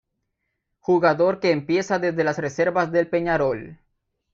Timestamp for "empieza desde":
1.51-2.23